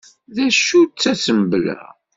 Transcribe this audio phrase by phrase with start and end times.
[0.35, 1.79] D acu-tt Assembla?